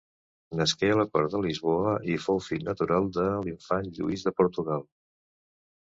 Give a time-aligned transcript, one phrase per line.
[0.59, 4.93] Nasqué a la cort de Lisboa i fou fill natural de l'infant Lluís de Portugal.